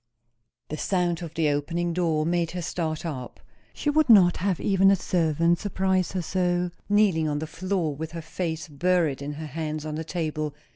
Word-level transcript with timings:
The 0.69 0.77
sound 0.79 1.21
of 1.21 1.35
the 1.35 1.49
opening 1.49 1.93
door 1.93 2.25
made 2.25 2.49
her 2.53 2.61
start 2.63 3.05
up. 3.05 3.39
She 3.71 3.91
would 3.91 4.09
not 4.09 4.37
have 4.37 4.59
even 4.59 4.89
a 4.89 4.95
servant 4.95 5.59
surprise 5.59 6.13
her 6.13 6.23
so; 6.23 6.71
kneeling 6.89 7.27
on 7.29 7.37
the 7.37 7.45
floor 7.45 7.95
with 7.95 8.13
her 8.13 8.21
face 8.23 8.67
buried 8.67 9.21
in 9.21 9.33
her 9.33 9.45
hands 9.45 9.85
on 9.85 9.93
the 9.93 10.03
table. 10.03 10.55